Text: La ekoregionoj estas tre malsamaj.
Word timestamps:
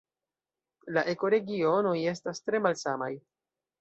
La 0.95 1.03
ekoregionoj 1.13 1.93
estas 2.13 2.43
tre 2.49 2.63
malsamaj. 2.67 3.11